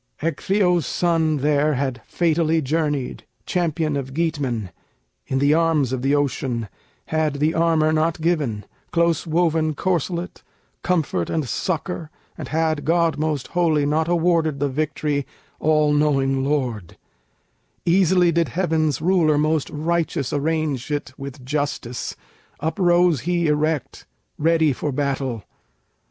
Ecgtheow's 0.23 0.87
son 0.87 1.37
there 1.37 1.75
Had 1.75 2.01
fatally 2.07 2.59
journeyed, 2.59 3.23
champion 3.45 3.95
of 3.95 4.15
Geatmen, 4.15 4.71
In 5.27 5.37
the 5.37 5.53
arms 5.53 5.93
of 5.93 6.01
the 6.01 6.15
ocean, 6.15 6.67
had 7.09 7.35
the 7.35 7.53
armor 7.53 7.93
not 7.93 8.19
given, 8.19 8.65
Close 8.91 9.27
woven 9.27 9.75
corselet, 9.75 10.41
comfort 10.81 11.29
and 11.29 11.47
succor, 11.47 12.09
And 12.35 12.47
had 12.47 12.83
God 12.83 13.19
Most 13.19 13.49
Holy 13.49 13.85
not 13.85 14.07
awarded 14.07 14.59
the 14.59 14.69
victory, 14.69 15.27
All 15.59 15.93
knowing 15.93 16.43
lord; 16.43 16.97
easily 17.85 18.31
did 18.31 18.49
heaven's 18.49 19.03
Ruler 19.03 19.37
most 19.37 19.69
righteous 19.69 20.33
arrange 20.33 20.89
it 20.89 21.13
with 21.15 21.45
justice; 21.45 22.15
Uprose 22.59 23.19
he 23.21 23.45
erect 23.45 24.07
ready 24.39 24.73
for 24.73 24.91
battle. 24.91 25.43